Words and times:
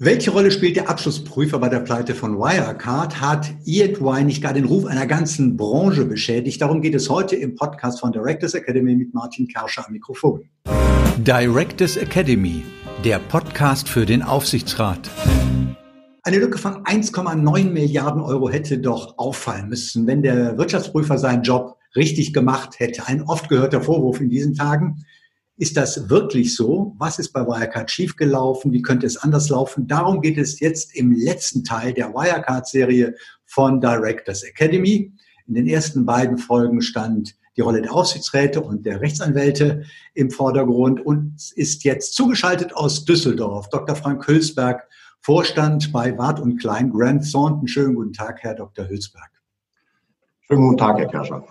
Welche 0.00 0.32
Rolle 0.32 0.50
spielt 0.50 0.74
der 0.74 0.88
Abschlussprüfer 0.88 1.60
bei 1.60 1.68
der 1.68 1.78
Pleite 1.78 2.16
von 2.16 2.36
Wirecard? 2.36 3.20
Hat 3.20 3.54
EY 3.64 4.24
nicht 4.24 4.42
gar 4.42 4.52
den 4.52 4.64
Ruf 4.64 4.86
einer 4.86 5.06
ganzen 5.06 5.56
Branche 5.56 6.04
beschädigt? 6.04 6.60
Darum 6.60 6.82
geht 6.82 6.96
es 6.96 7.08
heute 7.08 7.36
im 7.36 7.54
Podcast 7.54 8.00
von 8.00 8.10
Directors 8.10 8.54
Academy 8.54 8.96
mit 8.96 9.14
Martin 9.14 9.46
Kerscher 9.46 9.86
am 9.86 9.92
Mikrofon. 9.92 10.50
Directors 11.18 11.96
Academy, 11.96 12.64
der 13.04 13.20
Podcast 13.20 13.88
für 13.88 14.04
den 14.04 14.24
Aufsichtsrat. 14.24 15.08
Eine 16.24 16.38
Lücke 16.38 16.58
von 16.58 16.82
1,9 16.82 17.70
Milliarden 17.70 18.20
Euro 18.20 18.50
hätte 18.50 18.78
doch 18.78 19.16
auffallen 19.16 19.68
müssen, 19.68 20.08
wenn 20.08 20.22
der 20.22 20.58
Wirtschaftsprüfer 20.58 21.18
seinen 21.18 21.44
Job 21.44 21.76
richtig 21.94 22.32
gemacht 22.32 22.80
hätte. 22.80 23.06
Ein 23.06 23.22
oft 23.22 23.48
gehörter 23.48 23.80
Vorwurf 23.80 24.20
in 24.20 24.28
diesen 24.28 24.54
Tagen. 24.54 25.04
Ist 25.56 25.76
das 25.76 26.08
wirklich 26.08 26.56
so? 26.56 26.94
Was 26.98 27.20
ist 27.20 27.32
bei 27.32 27.46
Wirecard 27.46 27.88
schiefgelaufen? 27.88 28.72
Wie 28.72 28.82
könnte 28.82 29.06
es 29.06 29.16
anders 29.16 29.48
laufen? 29.48 29.86
Darum 29.86 30.20
geht 30.20 30.36
es 30.36 30.58
jetzt 30.58 30.96
im 30.96 31.12
letzten 31.12 31.62
Teil 31.62 31.92
der 31.92 32.12
Wirecard-Serie 32.12 33.14
von 33.46 33.80
Directors 33.80 34.42
Academy. 34.42 35.12
In 35.46 35.54
den 35.54 35.68
ersten 35.68 36.04
beiden 36.04 36.38
Folgen 36.38 36.82
stand 36.82 37.36
die 37.56 37.60
Rolle 37.60 37.82
der 37.82 37.94
Aufsichtsräte 37.94 38.60
und 38.60 38.84
der 38.84 39.00
Rechtsanwälte 39.00 39.84
im 40.14 40.30
Vordergrund 40.30 41.04
und 41.04 41.36
ist 41.54 41.84
jetzt 41.84 42.14
zugeschaltet 42.14 42.74
aus 42.74 43.04
Düsseldorf 43.04 43.68
Dr. 43.68 43.94
Frank 43.94 44.26
Hülsberg, 44.26 44.88
Vorstand 45.20 45.92
bei 45.92 46.18
Wart 46.18 46.40
und 46.40 46.58
Klein 46.58 46.90
Grant 46.90 47.30
Thornton. 47.30 47.68
Schönen 47.68 47.94
guten 47.94 48.12
Tag, 48.12 48.42
Herr 48.42 48.54
Dr. 48.54 48.88
Hülsberg. 48.88 49.30
Schönen 50.40 50.62
guten 50.62 50.78
Tag, 50.78 50.98
Herr 50.98 51.06
Kerscher. 51.06 51.46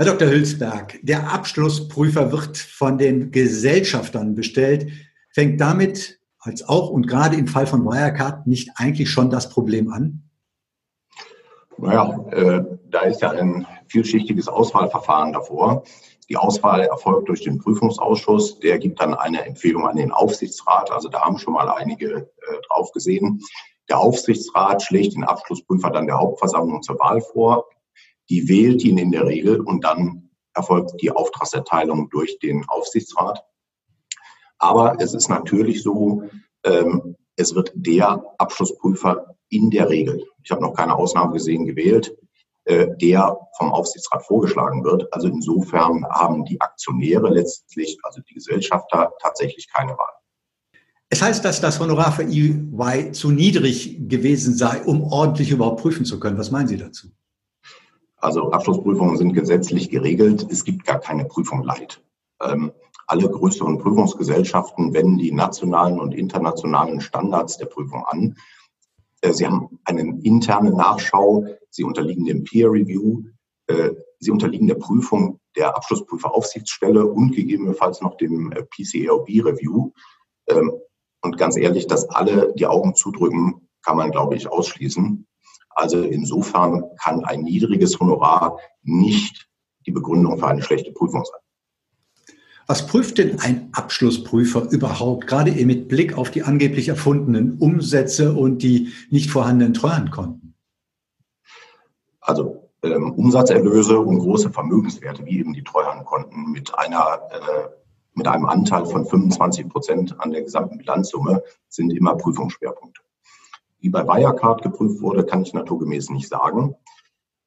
Herr 0.00 0.06
Dr. 0.06 0.30
Hülsberg, 0.30 0.98
der 1.02 1.30
Abschlussprüfer 1.30 2.32
wird 2.32 2.56
von 2.56 2.96
den 2.96 3.32
Gesellschaftern 3.32 4.34
bestellt. 4.34 4.90
Fängt 5.28 5.60
damit 5.60 6.22
als 6.38 6.66
auch 6.66 6.88
und 6.88 7.06
gerade 7.06 7.36
im 7.36 7.46
Fall 7.46 7.66
von 7.66 7.84
Wirecard 7.84 8.46
nicht 8.46 8.70
eigentlich 8.76 9.10
schon 9.10 9.28
das 9.28 9.50
Problem 9.50 9.92
an? 9.92 10.22
Naja, 11.76 12.18
äh, 12.30 12.64
da 12.88 13.00
ist 13.00 13.20
ja 13.20 13.32
ein 13.32 13.66
vielschichtiges 13.88 14.48
Auswahlverfahren 14.48 15.34
davor. 15.34 15.84
Die 16.30 16.38
Auswahl 16.38 16.80
erfolgt 16.80 17.28
durch 17.28 17.42
den 17.42 17.58
Prüfungsausschuss. 17.58 18.58
Der 18.60 18.78
gibt 18.78 19.02
dann 19.02 19.12
eine 19.12 19.44
Empfehlung 19.44 19.86
an 19.86 19.96
den 19.96 20.12
Aufsichtsrat. 20.12 20.90
Also 20.90 21.10
da 21.10 21.20
haben 21.20 21.36
schon 21.36 21.52
mal 21.52 21.68
einige 21.68 22.06
äh, 22.10 22.26
drauf 22.68 22.90
gesehen. 22.92 23.42
Der 23.90 23.98
Aufsichtsrat 23.98 24.82
schlägt 24.82 25.14
den 25.14 25.24
Abschlussprüfer 25.24 25.90
dann 25.90 26.06
der 26.06 26.18
Hauptversammlung 26.18 26.82
zur 26.82 26.98
Wahl 26.98 27.20
vor 27.20 27.66
die 28.30 28.48
wählt 28.48 28.82
ihn 28.84 28.96
in 28.96 29.10
der 29.10 29.26
Regel 29.26 29.60
und 29.60 29.84
dann 29.84 30.30
erfolgt 30.54 30.92
die 31.02 31.10
Auftragserteilung 31.10 32.08
durch 32.10 32.38
den 32.38 32.64
Aufsichtsrat. 32.68 33.44
Aber 34.58 34.96
es 35.00 35.14
ist 35.14 35.28
natürlich 35.28 35.82
so, 35.82 36.22
ähm, 36.64 37.16
es 37.36 37.54
wird 37.54 37.72
der 37.74 38.22
Abschlussprüfer 38.38 39.36
in 39.48 39.70
der 39.70 39.88
Regel, 39.88 40.24
ich 40.42 40.50
habe 40.50 40.62
noch 40.62 40.74
keine 40.74 40.94
Ausnahme 40.94 41.32
gesehen, 41.32 41.66
gewählt, 41.66 42.16
äh, 42.64 42.88
der 43.00 43.36
vom 43.56 43.72
Aufsichtsrat 43.72 44.24
vorgeschlagen 44.24 44.84
wird. 44.84 45.12
Also 45.12 45.28
insofern 45.28 46.04
haben 46.06 46.44
die 46.44 46.60
Aktionäre 46.60 47.30
letztlich, 47.30 47.98
also 48.02 48.20
die 48.28 48.34
Gesellschafter, 48.34 49.12
tatsächlich 49.20 49.68
keine 49.72 49.92
Wahl. 49.92 50.12
Es 51.08 51.20
heißt, 51.22 51.44
dass 51.44 51.60
das 51.60 51.80
Honorar 51.80 52.12
für 52.12 52.22
EY 52.22 53.10
zu 53.12 53.32
niedrig 53.32 54.08
gewesen 54.08 54.54
sei, 54.54 54.82
um 54.84 55.02
ordentlich 55.02 55.50
überhaupt 55.50 55.82
prüfen 55.82 56.04
zu 56.04 56.20
können. 56.20 56.38
Was 56.38 56.52
meinen 56.52 56.68
Sie 56.68 56.76
dazu? 56.76 57.08
Also 58.20 58.50
Abschlussprüfungen 58.50 59.16
sind 59.16 59.32
gesetzlich 59.32 59.88
geregelt. 59.88 60.46
Es 60.50 60.64
gibt 60.64 60.84
gar 60.84 60.98
keine 60.98 61.24
Prüfung 61.24 61.62
Leid. 61.62 62.02
Ähm, 62.42 62.72
alle 63.06 63.28
größeren 63.28 63.78
Prüfungsgesellschaften 63.78 64.92
wenden 64.94 65.18
die 65.18 65.32
nationalen 65.32 65.98
und 65.98 66.14
internationalen 66.14 67.00
Standards 67.00 67.56
der 67.58 67.66
Prüfung 67.66 68.04
an. 68.04 68.36
Äh, 69.22 69.32
sie 69.32 69.46
haben 69.46 69.80
eine 69.84 70.02
interne 70.22 70.70
Nachschau. 70.70 71.46
Sie 71.70 71.84
unterliegen 71.84 72.24
dem 72.24 72.44
Peer 72.44 72.70
Review. 72.70 73.24
Äh, 73.66 73.90
sie 74.18 74.30
unterliegen 74.30 74.66
der 74.66 74.74
Prüfung 74.76 75.40
der 75.56 75.74
Abschlussprüferaufsichtsstelle 75.76 77.06
und 77.06 77.34
gegebenenfalls 77.34 78.00
noch 78.00 78.16
dem 78.16 78.52
äh, 78.52 78.62
PCAOB 78.64 79.28
Review. 79.44 79.92
Ähm, 80.48 80.72
und 81.22 81.36
ganz 81.36 81.56
ehrlich, 81.56 81.86
dass 81.86 82.08
alle 82.08 82.54
die 82.54 82.66
Augen 82.66 82.94
zudrücken, 82.94 83.68
kann 83.82 83.96
man, 83.96 84.10
glaube 84.10 84.36
ich, 84.36 84.48
ausschließen. 84.48 85.26
Also 85.70 86.02
insofern 86.02 86.84
kann 87.02 87.24
ein 87.24 87.42
niedriges 87.42 87.98
Honorar 87.98 88.58
nicht 88.82 89.48
die 89.86 89.92
Begründung 89.92 90.38
für 90.38 90.48
eine 90.48 90.62
schlechte 90.62 90.92
Prüfung 90.92 91.24
sein. 91.24 91.40
Was 92.66 92.86
prüft 92.86 93.18
denn 93.18 93.40
ein 93.40 93.70
Abschlussprüfer 93.72 94.70
überhaupt, 94.70 95.26
gerade 95.26 95.50
mit 95.64 95.88
Blick 95.88 96.16
auf 96.16 96.30
die 96.30 96.42
angeblich 96.42 96.88
erfundenen 96.88 97.58
Umsätze 97.58 98.32
und 98.32 98.62
die 98.62 98.92
nicht 99.10 99.30
vorhandenen 99.30 99.74
Treuhandkonten? 99.74 100.54
Also 102.20 102.70
ähm, 102.84 103.12
Umsatzerlöse 103.12 103.98
und 103.98 104.18
große 104.18 104.50
Vermögenswerte, 104.50 105.24
wie 105.24 105.40
eben 105.40 105.52
die 105.52 105.64
Treuhandkonten, 105.64 106.52
mit 106.52 106.72
einer 106.78 107.20
äh, 107.32 107.68
mit 108.14 108.28
einem 108.28 108.46
Anteil 108.46 108.86
von 108.86 109.06
25 109.06 109.68
Prozent 109.68 110.20
an 110.20 110.30
der 110.30 110.42
gesamten 110.42 110.78
Bilanzsumme 110.78 111.42
sind 111.68 111.92
immer 111.92 112.16
Prüfungsschwerpunkte. 112.16 113.00
Wie 113.80 113.88
bei 113.88 114.06
Wirecard 114.06 114.62
geprüft 114.62 115.00
wurde, 115.00 115.24
kann 115.24 115.42
ich 115.42 115.52
naturgemäß 115.52 116.10
nicht 116.10 116.28
sagen. 116.28 116.74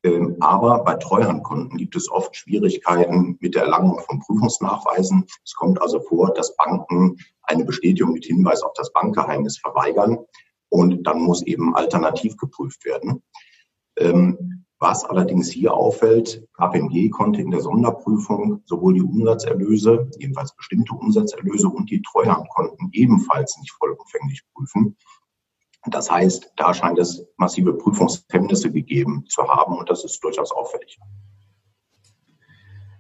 Ähm, 0.04 0.36
aber 0.42 0.84
bei 0.84 0.96
Treuhandkonten 0.96 1.78
gibt 1.78 1.96
es 1.96 2.12
oft 2.12 2.36
Schwierigkeiten 2.36 3.38
mit 3.40 3.56
der 3.56 3.64
Erlangung 3.64 4.00
von 4.00 4.20
Prüfungsnachweisen. 4.20 5.26
Es 5.46 5.56
kommt 5.56 5.82
also 5.82 6.02
vor, 6.02 6.34
dass 6.34 6.56
Banken 6.58 7.18
eine 7.44 7.64
Bestätigung 7.64 8.14
mit 8.14 8.26
Hinweis 8.26 8.64
auf 8.64 8.74
das 8.74 8.92
Bankgeheimnis 8.92 9.58
verweigern 9.60 10.18
und 10.70 11.04
dann 11.04 11.22
muss 11.22 11.44
eben 11.44 11.76
alternativ 11.76 12.36
geprüft 12.36 12.84
werden. 12.84 13.24
Ähm, 13.98 14.66
was 14.80 15.06
allerdings 15.06 15.50
hier 15.50 15.74
auffällt, 15.74 16.46
KPMG 16.56 17.10
konnte 17.10 17.40
in 17.40 17.52
der 17.52 17.62
Sonderprüfung 17.62 18.62
sowohl 18.66 18.96
die 18.96 19.02
Umsatzerlöse, 19.02 20.10
jedenfalls 20.18 20.54
bestimmte 20.54 20.94
Umsatzerlöse 20.94 21.70
und 21.70 21.90
die 21.90 22.02
Treuhandkonten 22.02 22.90
ebenfalls 22.92 23.58
nicht 23.60 23.72
vollumfänglich 23.72 24.42
prüfen. 24.54 24.98
Das 25.88 26.10
heißt, 26.10 26.54
da 26.56 26.74
scheint 26.74 26.98
es 26.98 27.26
massive 27.38 27.74
Prüfungshemmnisse 27.74 28.72
gegeben 28.72 29.26
zu 29.28 29.44
haben 29.48 29.78
und 29.78 29.90
das 29.90 30.06
ist 30.06 30.24
durchaus 30.24 30.52
auffällig. 30.52 31.00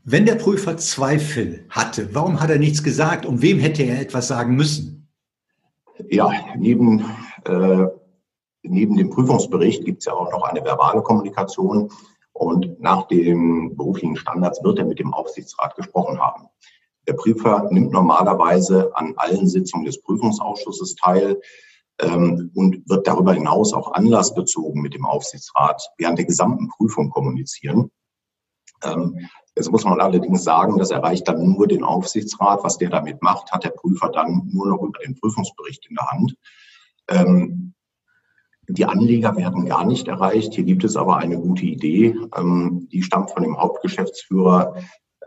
Wenn 0.05 0.25
der 0.25 0.35
Prüfer 0.35 0.75
Zweifel 0.75 1.65
hatte, 1.69 2.13
warum 2.13 2.41
hat 2.41 2.49
er 2.49 2.59
nichts 2.59 2.83
gesagt? 2.83 3.25
Um 3.25 3.41
wem 3.41 3.59
hätte 3.59 3.83
er 3.83 4.01
etwas 4.01 4.27
sagen 4.27 4.55
müssen? 4.55 5.07
Ja, 6.09 6.29
neben, 6.57 7.05
äh, 7.45 7.85
neben 8.63 8.97
dem 8.97 9.09
Prüfungsbericht 9.09 9.85
gibt 9.85 9.99
es 9.99 10.05
ja 10.05 10.13
auch 10.13 10.29
noch 10.31 10.43
eine 10.43 10.63
verbale 10.65 11.01
Kommunikation. 11.01 11.89
Und 12.33 12.81
nach 12.81 13.07
den 13.07 13.77
beruflichen 13.77 14.17
Standards 14.17 14.61
wird 14.63 14.79
er 14.79 14.85
mit 14.85 14.99
dem 14.99 15.13
Aufsichtsrat 15.13 15.75
gesprochen 15.75 16.19
haben. 16.19 16.47
Der 17.07 17.13
Prüfer 17.13 17.69
nimmt 17.71 17.91
normalerweise 17.91 18.91
an 18.95 19.13
allen 19.17 19.47
Sitzungen 19.47 19.85
des 19.85 20.01
Prüfungsausschusses 20.01 20.95
teil 20.95 21.39
ähm, 22.03 22.51
und 22.53 22.87
wird 22.89 23.07
darüber 23.07 23.33
hinaus 23.33 23.73
auch 23.73 23.93
anlassbezogen 23.93 24.81
mit 24.81 24.93
dem 24.93 25.05
Aufsichtsrat 25.05 25.89
während 25.97 26.17
der 26.17 26.25
gesamten 26.25 26.67
Prüfung 26.69 27.09
kommunizieren. 27.09 27.91
Ähm, 28.83 29.27
jetzt 29.55 29.71
muss 29.71 29.85
man 29.85 29.99
allerdings 29.99 30.43
sagen, 30.43 30.77
das 30.77 30.91
erreicht 30.91 31.27
dann 31.27 31.53
nur 31.53 31.67
den 31.67 31.83
Aufsichtsrat. 31.83 32.63
Was 32.63 32.77
der 32.77 32.89
damit 32.89 33.21
macht, 33.21 33.51
hat 33.51 33.63
der 33.63 33.69
Prüfer 33.69 34.09
dann 34.09 34.49
nur 34.51 34.67
noch 34.67 34.81
über 34.81 34.99
den 34.99 35.15
Prüfungsbericht 35.15 35.85
in 35.89 35.95
der 35.95 36.07
Hand. 36.11 36.35
Ähm, 37.09 37.73
die 38.69 38.85
Anleger 38.85 39.35
werden 39.35 39.65
gar 39.65 39.85
nicht 39.85 40.07
erreicht. 40.07 40.53
Hier 40.53 40.63
gibt 40.63 40.83
es 40.83 40.95
aber 40.95 41.17
eine 41.17 41.37
gute 41.39 41.65
Idee. 41.65 42.15
Ähm, 42.35 42.87
die 42.91 43.03
stammt 43.03 43.31
von 43.31 43.43
dem 43.43 43.57
Hauptgeschäftsführer 43.57 44.75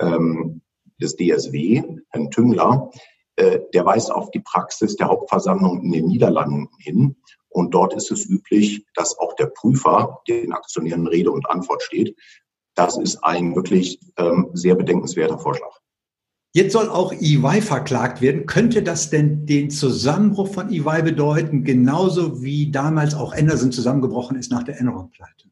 ähm, 0.00 0.62
des 1.00 1.16
DSW, 1.16 1.82
Herrn 2.10 2.31
Tüngler. 2.31 2.91
Äh, 3.36 3.60
der 3.74 3.84
weist 3.84 4.10
auf 4.10 4.30
die 4.30 4.41
Praxis 4.41 4.97
der 4.97 5.08
Hauptversammlung 5.08 5.82
in 5.82 5.92
den 5.92 6.06
Niederlanden 6.06 6.69
hin. 6.78 7.16
Und 7.48 7.74
dort 7.74 7.94
ist 7.94 8.11
es 8.11 8.26
üblich, 8.26 8.84
dass 8.94 9.19
auch 9.19 9.34
der 9.34 9.46
Prüfer 9.46 10.20
den 10.26 10.52
Aktionären 10.52 11.06
Rede 11.06 11.31
und 11.31 11.49
Antwort 11.49 11.82
steht. 11.82 12.16
Das 12.75 12.99
ist 12.99 13.22
ein 13.25 13.55
wirklich 13.55 14.00
ähm, 14.19 14.50
sehr 14.52 14.75
bedenkenswerter 14.75 15.38
Vorschlag. 15.38 15.70
Jetzt 16.55 16.72
soll 16.72 16.88
auch 16.88 17.12
EY 17.12 17.61
verklagt 17.61 18.22
werden. 18.22 18.46
Könnte 18.46 18.82
das 18.82 19.11
denn 19.11 19.44
den 19.44 19.70
Zusammenbruch 19.70 20.49
von 20.49 20.70
EY 20.70 21.02
bedeuten, 21.02 21.64
genauso 21.64 22.43
wie 22.43 22.70
damals 22.70 23.14
auch 23.14 23.34
Anderson 23.34 23.72
zusammengebrochen 23.72 24.38
ist 24.38 24.50
nach 24.50 24.62
der 24.62 24.81
Enron-Pleite? 24.81 25.50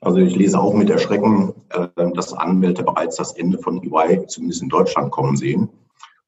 Also 0.00 0.18
ich 0.18 0.36
lese 0.36 0.60
auch 0.60 0.74
mit 0.74 0.90
Erschrecken, 0.90 1.54
äh, 1.70 1.88
dass 2.14 2.32
Anwälte 2.32 2.84
bereits 2.84 3.16
das 3.16 3.32
Ende 3.32 3.58
von 3.58 3.82
EY 3.82 4.26
zumindest 4.28 4.62
in 4.62 4.68
Deutschland 4.68 5.10
kommen 5.10 5.36
sehen. 5.36 5.68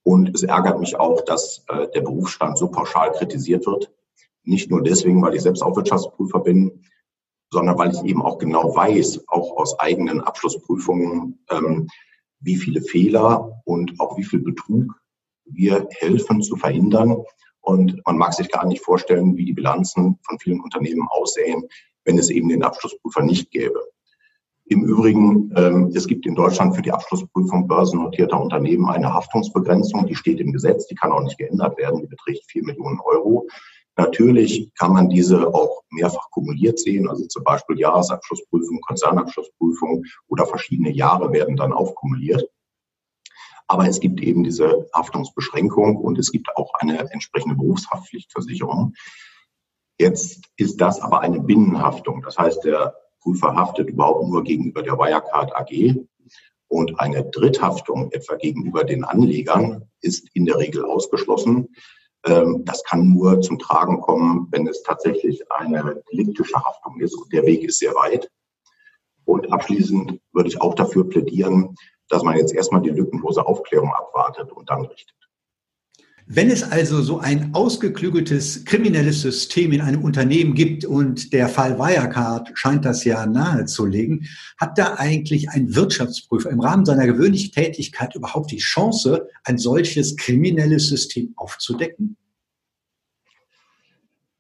Und 0.02 0.34
es 0.34 0.42
ärgert 0.42 0.80
mich 0.80 0.98
auch, 0.98 1.20
dass 1.22 1.64
äh, 1.68 1.88
der 1.94 2.00
Berufsstand 2.00 2.58
so 2.58 2.68
pauschal 2.68 3.12
kritisiert 3.12 3.66
wird. 3.66 3.92
Nicht 4.44 4.70
nur 4.70 4.82
deswegen, 4.82 5.22
weil 5.22 5.34
ich 5.34 5.42
selbst 5.42 5.62
auch 5.62 5.76
Wirtschaftsprüfer 5.76 6.40
bin, 6.40 6.84
sondern 7.52 7.76
weil 7.78 7.92
ich 7.92 8.02
eben 8.04 8.22
auch 8.22 8.38
genau 8.38 8.74
weiß, 8.74 9.24
auch 9.28 9.56
aus 9.56 9.78
eigenen 9.78 10.20
Abschlussprüfungen, 10.20 11.44
ähm, 11.50 11.88
wie 12.40 12.56
viele 12.56 12.80
Fehler 12.80 13.60
und 13.64 14.00
auch 14.00 14.16
wie 14.16 14.24
viel 14.24 14.40
Betrug 14.40 14.94
wir 15.44 15.86
helfen 15.98 16.42
zu 16.42 16.56
verhindern. 16.56 17.16
Und 17.60 18.00
man 18.06 18.16
mag 18.16 18.32
sich 18.32 18.50
gar 18.50 18.66
nicht 18.66 18.82
vorstellen, 18.82 19.36
wie 19.36 19.44
die 19.44 19.52
Bilanzen 19.52 20.18
von 20.22 20.38
vielen 20.38 20.60
Unternehmen 20.60 21.06
aussehen, 21.08 21.68
wenn 22.04 22.18
es 22.18 22.30
eben 22.30 22.48
den 22.48 22.62
Abschlussprüfer 22.62 23.22
nicht 23.22 23.50
gäbe. 23.50 23.80
Im 24.70 24.84
Übrigen, 24.84 25.52
ähm, 25.56 25.90
es 25.96 26.06
gibt 26.06 26.26
in 26.26 26.36
Deutschland 26.36 26.76
für 26.76 26.82
die 26.82 26.92
Abschlussprüfung 26.92 27.66
börsennotierter 27.66 28.40
Unternehmen 28.40 28.88
eine 28.88 29.12
Haftungsbegrenzung, 29.12 30.06
die 30.06 30.14
steht 30.14 30.38
im 30.38 30.52
Gesetz, 30.52 30.86
die 30.86 30.94
kann 30.94 31.10
auch 31.10 31.24
nicht 31.24 31.38
geändert 31.38 31.76
werden, 31.76 32.00
die 32.00 32.06
beträgt 32.06 32.48
vier 32.48 32.64
Millionen 32.64 33.00
Euro. 33.00 33.48
Natürlich 33.96 34.70
kann 34.78 34.92
man 34.92 35.08
diese 35.08 35.52
auch 35.52 35.82
mehrfach 35.90 36.30
kumuliert 36.30 36.78
sehen, 36.78 37.08
also 37.08 37.26
zum 37.26 37.42
Beispiel 37.42 37.80
Jahresabschlussprüfung, 37.80 38.80
Konzernabschlussprüfung 38.82 40.04
oder 40.28 40.46
verschiedene 40.46 40.92
Jahre 40.92 41.32
werden 41.32 41.56
dann 41.56 41.72
aufkumuliert. 41.72 42.48
Aber 43.66 43.88
es 43.88 43.98
gibt 43.98 44.20
eben 44.20 44.44
diese 44.44 44.88
Haftungsbeschränkung 44.94 45.96
und 45.96 46.16
es 46.16 46.30
gibt 46.30 46.48
auch 46.56 46.72
eine 46.74 47.10
entsprechende 47.10 47.56
Berufshaftpflichtversicherung. 47.56 48.94
Jetzt 49.98 50.44
ist 50.56 50.80
das 50.80 51.00
aber 51.00 51.22
eine 51.22 51.40
Binnenhaftung. 51.40 52.22
Das 52.22 52.38
heißt, 52.38 52.62
der 52.62 52.94
Prüfer 53.20 53.54
haftet 53.54 53.88
überhaupt 53.88 54.26
nur 54.28 54.42
gegenüber 54.42 54.82
der 54.82 54.98
Wirecard 54.98 55.54
AG. 55.54 55.96
Und 56.68 57.00
eine 57.00 57.24
Dritthaftung 57.24 58.12
etwa 58.12 58.36
gegenüber 58.36 58.84
den 58.84 59.04
Anlegern 59.04 59.88
ist 60.00 60.28
in 60.34 60.46
der 60.46 60.58
Regel 60.58 60.84
ausgeschlossen. 60.84 61.68
Ähm, 62.24 62.64
das 62.64 62.84
kann 62.84 63.08
nur 63.08 63.40
zum 63.40 63.58
Tragen 63.58 64.00
kommen, 64.00 64.46
wenn 64.50 64.66
es 64.68 64.82
tatsächlich 64.82 65.42
eine 65.50 66.02
deliktische 66.12 66.56
Haftung 66.56 67.00
ist. 67.00 67.14
Und 67.14 67.32
der 67.32 67.44
Weg 67.44 67.64
ist 67.64 67.78
sehr 67.78 67.94
weit. 67.94 68.30
Und 69.24 69.52
abschließend 69.52 70.20
würde 70.32 70.48
ich 70.48 70.60
auch 70.60 70.74
dafür 70.74 71.08
plädieren, 71.08 71.74
dass 72.08 72.22
man 72.22 72.36
jetzt 72.36 72.54
erstmal 72.54 72.82
die 72.82 72.90
lückenlose 72.90 73.44
Aufklärung 73.46 73.92
abwartet 73.92 74.52
und 74.52 74.68
dann 74.70 74.84
richtet. 74.84 75.19
Wenn 76.32 76.48
es 76.48 76.62
also 76.62 77.02
so 77.02 77.18
ein 77.18 77.56
ausgeklügeltes 77.56 78.64
kriminelles 78.64 79.20
System 79.20 79.72
in 79.72 79.80
einem 79.80 80.04
Unternehmen 80.04 80.54
gibt 80.54 80.84
und 80.84 81.32
der 81.32 81.48
Fall 81.48 81.76
Wirecard 81.76 82.52
scheint 82.54 82.84
das 82.84 83.02
ja 83.02 83.26
nahezulegen, 83.26 84.28
hat 84.56 84.78
da 84.78 84.94
eigentlich 84.94 85.50
ein 85.50 85.74
Wirtschaftsprüfer 85.74 86.50
im 86.50 86.60
Rahmen 86.60 86.84
seiner 86.84 87.08
gewöhnlichen 87.08 87.50
Tätigkeit 87.50 88.14
überhaupt 88.14 88.52
die 88.52 88.58
Chance, 88.58 89.26
ein 89.42 89.58
solches 89.58 90.16
kriminelles 90.16 90.86
System 90.86 91.32
aufzudecken? 91.34 92.16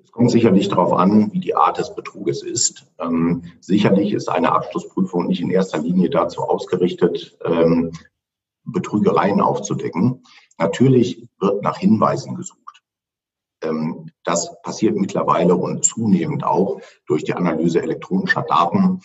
Es 0.00 0.12
kommt 0.12 0.30
sicherlich 0.30 0.68
darauf 0.68 0.92
an, 0.92 1.32
wie 1.32 1.40
die 1.40 1.56
Art 1.56 1.78
des 1.78 1.92
Betruges 1.96 2.44
ist. 2.44 2.86
Ähm, 3.00 3.42
sicherlich 3.58 4.12
ist 4.12 4.28
eine 4.28 4.52
Abschlussprüfung 4.52 5.26
nicht 5.26 5.40
in 5.40 5.50
erster 5.50 5.78
Linie 5.78 6.08
dazu 6.08 6.42
ausgerichtet, 6.42 7.36
ähm, 7.44 7.90
Betrügereien 8.64 9.40
aufzudecken. 9.40 10.22
Natürlich 10.60 11.26
wird 11.40 11.62
nach 11.62 11.78
Hinweisen 11.78 12.34
gesucht. 12.34 12.82
Ähm, 13.62 14.10
das 14.24 14.60
passiert 14.62 14.94
mittlerweile 14.94 15.56
und 15.56 15.84
zunehmend 15.84 16.44
auch 16.44 16.80
durch 17.06 17.24
die 17.24 17.32
Analyse 17.32 17.82
elektronischer 17.82 18.42
Daten. 18.42 19.00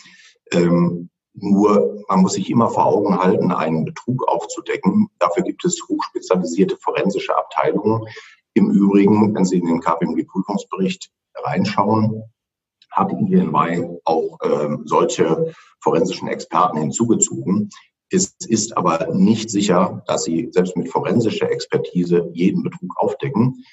Ähm, 0.52 1.10
nur 1.34 2.04
man 2.10 2.22
muss 2.22 2.34
sich 2.34 2.50
immer 2.50 2.70
vor 2.70 2.86
Augen 2.86 3.18
halten, 3.18 3.52
einen 3.52 3.86
Betrug 3.86 4.28
aufzudecken. 4.28 5.10
Dafür 5.20 5.44
gibt 5.44 5.64
es 5.64 5.82
hochspezialisierte 5.88 6.78
forensische 6.78 7.38
Abteilungen. 7.38 8.06
Im 8.54 8.70
Übrigen, 8.72 9.34
wenn 9.34 9.46
Sie 9.46 9.58
in 9.58 9.66
den 9.66 9.80
KPMG-Prüfungsbericht 9.80 11.10
reinschauen, 11.36 12.24
hat 12.92 13.12
INY 13.12 14.00
auch 14.04 14.38
ähm, 14.44 14.84
solche 14.86 15.54
forensischen 15.80 16.28
Experten 16.28 16.78
hinzugezogen, 16.80 17.70
es 18.16 18.36
ist 18.48 18.76
aber 18.78 19.14
nicht 19.14 19.50
sicher, 19.50 20.04
dass 20.08 20.24
sie 20.24 20.50
selbst 20.52 20.76
mit 20.76 20.90
forensischer 20.90 21.52
Expertise 21.52 22.30
jeden 22.34 22.64
Betrug 22.64 22.98
aufdecken. 22.98 23.64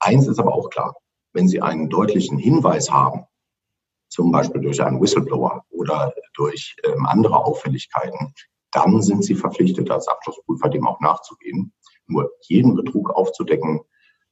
Eins 0.00 0.26
ist 0.26 0.38
aber 0.38 0.54
auch 0.54 0.68
klar, 0.70 0.94
wenn 1.32 1.48
Sie 1.48 1.62
einen 1.62 1.88
deutlichen 1.88 2.38
Hinweis 2.38 2.90
haben, 2.90 3.24
zum 4.08 4.30
Beispiel 4.30 4.60
durch 4.60 4.82
einen 4.82 5.00
Whistleblower 5.00 5.64
oder 5.70 6.12
durch 6.34 6.76
ähm, 6.84 7.06
andere 7.06 7.44
Auffälligkeiten, 7.44 8.34
dann 8.72 9.00
sind 9.02 9.24
Sie 9.24 9.34
verpflichtet, 9.34 9.90
als 9.90 10.08
Abschlussprüfer 10.08 10.68
dem 10.68 10.86
auch 10.86 11.00
nachzugehen. 11.00 11.72
Nur 12.06 12.30
jeden 12.42 12.74
Betrug 12.74 13.10
aufzudecken, 13.10 13.80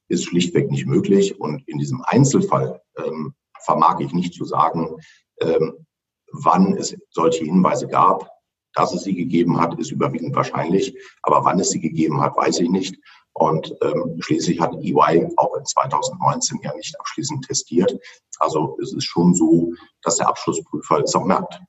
ist 0.09 0.25
schlichtweg 0.25 0.71
nicht 0.71 0.87
möglich. 0.87 1.41
Und 1.41 1.67
in 1.69 1.79
diesem 1.79 2.03
Einzelfall 2.05 2.83
ähm, 2.99 3.35
vermag 3.61 4.01
ich 4.01 4.13
nicht 4.13 4.35
zu 4.35 4.45
sagen, 4.45 4.97
ähm, 5.41 5.87
wann 6.33 6.77
es 6.77 6.97
solche 7.11 7.45
Hinweise 7.45 7.87
gab. 7.89 8.31
Dass 8.75 8.95
es 8.95 9.03
sie 9.03 9.15
gegeben 9.15 9.61
hat, 9.61 9.79
ist 9.79 9.91
überwiegend 9.91 10.35
wahrscheinlich. 10.35 10.97
Aber 11.23 11.45
wann 11.45 11.59
es 11.59 11.71
sie 11.71 11.81
gegeben 11.81 12.21
hat, 12.21 12.37
weiß 12.37 12.61
ich 12.61 12.71
nicht. 12.71 12.97
Und 13.33 13.75
ähm, 13.83 14.17
schließlich 14.21 14.61
hat 14.61 14.75
EY 14.75 15.29
auch 15.37 15.57
in 15.57 15.65
2019 15.65 16.61
ja 16.63 16.75
nicht 16.75 16.99
abschließend 17.01 17.47
testiert. 17.47 17.99
Also 18.39 18.77
es 18.83 18.93
ist 18.93 19.05
schon 19.05 19.35
so, 19.35 19.73
dass 20.03 20.17
der 20.17 20.29
Abschlussprüfer 20.29 21.01
es 21.01 21.15
auch 21.15 21.25
merkt. 21.25 21.61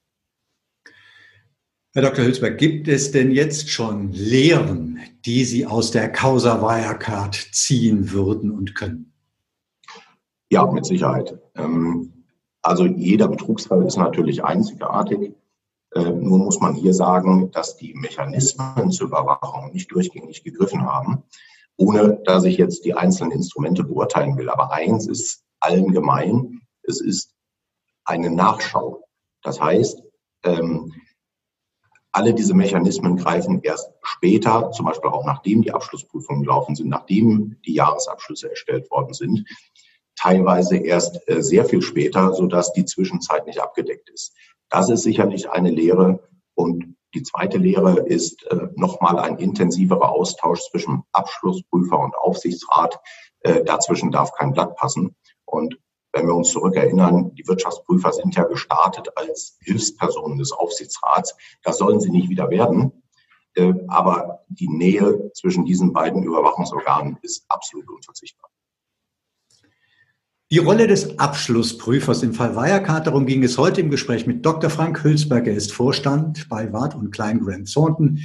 Herr 1.94 2.04
Dr. 2.04 2.24
Hülsberg, 2.24 2.58
gibt 2.58 2.88
es 2.88 3.12
denn 3.12 3.32
jetzt 3.32 3.70
schon 3.70 4.14
Lehren, 4.14 5.00
die 5.26 5.44
Sie 5.44 5.66
aus 5.66 5.92
der 5.92 6.10
Causa 6.10 6.62
Wirecard 6.62 7.36
ziehen 7.36 8.12
würden 8.12 8.52
und 8.52 8.76
können? 8.76 9.14
Ja, 10.50 10.66
mit 10.72 10.86
Sicherheit. 10.86 11.38
Ähm, 11.56 12.26
also 12.62 12.86
jeder 12.86 13.28
Betrugsfall 13.28 13.86
ist 13.86 13.98
natürlich 13.98 14.44
einzigartig. 14.44 15.34
Äh, 15.94 16.10
nur 16.12 16.40
muss 16.40 16.60
man 16.60 16.76
hier 16.76 16.94
sagen, 16.94 17.52
dass 17.52 17.78
die 17.78 17.94
Mechanismen 17.94 18.92
zur 18.92 19.08
Überwachung 19.08 19.72
nicht 19.74 19.92
durchgängig 19.92 20.44
gegriffen 20.44 20.86
haben, 20.86 21.24
ohne 21.78 22.22
dass 22.26 22.44
ich 22.46 22.58
jetzt 22.58 22.86
die 22.86 22.94
einzelnen 22.94 23.32
Instrumente 23.32 23.84
beurteilen 23.84 24.38
will. 24.38 24.50
Aber 24.50 24.72
eins 24.72 25.08
ist 25.08 25.44
allen 25.60 25.92
gemein, 25.92 26.62
es 26.84 27.02
ist 27.02 27.36
eine 28.06 28.30
Nachschau. 28.30 29.06
Das 29.44 29.60
heißt, 29.60 30.02
ähm, 30.44 30.94
alle 32.14 32.34
diese 32.34 32.54
Mechanismen 32.54 33.16
greifen 33.18 33.62
erst 33.64 33.90
später, 34.04 34.72
zum 34.72 34.86
Beispiel 34.86 35.10
auch 35.10 35.26
nachdem 35.26 35.62
die 35.62 35.74
Abschlussprüfungen 35.74 36.44
gelaufen 36.44 36.76
sind, 36.76 36.90
nachdem 36.90 37.58
die 37.66 37.74
Jahresabschlüsse 37.74 38.50
erstellt 38.50 38.90
worden 38.92 39.14
sind, 39.14 39.46
teilweise 40.16 40.78
erst 40.78 41.28
äh, 41.28 41.42
sehr 41.42 41.66
viel 41.66 41.82
später, 41.82 42.34
sodass 42.34 42.74
die 42.74 42.86
Zwischenzeit 42.86 43.46
nicht 43.46 43.60
abgedeckt 43.60 44.10
ist. 44.10 44.36
Das 44.72 44.90
ist 44.90 45.04
sicherlich 45.04 45.50
eine 45.50 45.70
Lehre. 45.70 46.28
Und 46.56 46.96
die 47.14 47.24
zweite 47.24 47.58
Lehre 47.58 48.00
ist 48.00 48.44
äh, 48.48 48.68
nochmal 48.76 49.20
ein 49.20 49.38
intensiverer 49.38 50.10
Austausch 50.10 50.62
zwischen 50.72 51.04
Abschlussprüfer 51.12 52.00
und 52.00 52.16
Aufsichtsrat. 52.16 53.00
Äh, 53.42 53.64
dazwischen 53.66 54.12
darf 54.12 54.32
kein 54.34 54.54
Blatt 54.54 54.76
passen. 54.78 55.16
Und 55.46 55.78
wenn 56.14 56.28
wir 56.28 56.36
uns 56.36 56.52
zurückerinnern, 56.52 57.36
die 57.36 57.48
Wirtschaftsprüfer 57.48 58.14
sind 58.14 58.36
ja 58.36 58.44
gestartet 58.44 59.10
als 59.16 59.58
Hilfspersonen 59.62 60.38
des 60.38 60.52
Aufsichtsrats. 60.52 61.36
Das 61.64 61.78
sollen 61.78 62.00
sie 62.00 62.12
nicht 62.12 62.30
wieder 62.30 62.50
werden. 62.50 63.04
Äh, 63.56 63.74
aber 63.90 64.46
die 64.48 64.70
Nähe 64.70 65.32
zwischen 65.34 65.66
diesen 65.66 65.92
beiden 65.92 66.24
Überwachungsorganen 66.24 67.18
ist 67.22 67.44
absolut 67.50 67.90
unverzichtbar. 67.90 68.50
Die 70.52 70.58
Rolle 70.58 70.86
des 70.86 71.18
Abschlussprüfers 71.18 72.24
im 72.24 72.34
Fall 72.34 72.58
Wirecard, 72.58 73.08
darum 73.08 73.26
ging 73.26 73.42
es 73.42 73.58
heute 73.58 73.80
im 73.80 73.90
Gespräch 73.90 74.28
mit 74.28 74.46
Dr. 74.46 74.70
Frank 74.70 75.02
Hülsberg. 75.02 75.48
Er 75.48 75.56
ist 75.56 75.72
Vorstand 75.72 76.50
bei 76.50 76.74
Wart 76.74 76.94
und 76.94 77.10
Klein 77.12 77.40
Grant 77.40 77.74
Thornton. 77.74 78.20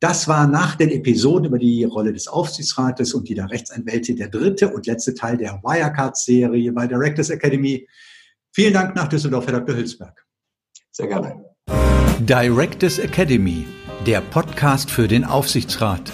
Das 0.00 0.26
war 0.26 0.48
nach 0.48 0.74
den 0.74 0.90
Episoden 0.90 1.44
über 1.44 1.58
die 1.60 1.84
Rolle 1.84 2.12
des 2.12 2.26
Aufsichtsrates 2.26 3.14
und 3.14 3.28
die 3.28 3.34
der 3.34 3.48
Rechtsanwälte 3.48 4.16
der 4.16 4.28
dritte 4.28 4.70
und 4.70 4.88
letzte 4.88 5.14
Teil 5.14 5.36
der 5.36 5.60
Wirecard-Serie 5.62 6.72
bei 6.72 6.88
Directors 6.88 7.30
Academy. 7.30 7.86
Vielen 8.50 8.72
Dank 8.72 8.96
nach 8.96 9.06
Düsseldorf, 9.06 9.46
Herr 9.46 9.60
Dr. 9.60 9.76
Hülsberg. 9.76 10.26
Sehr 10.90 11.06
gerne. 11.06 11.44
Directors 12.18 12.98
Academy, 12.98 13.68
der 14.04 14.20
Podcast 14.20 14.90
für 14.90 15.06
den 15.06 15.24
Aufsichtsrat. 15.24 16.12